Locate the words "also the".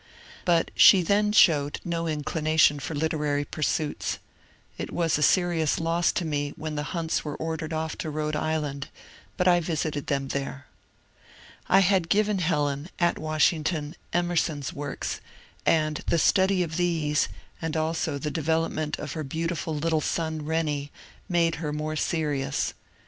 17.77-18.31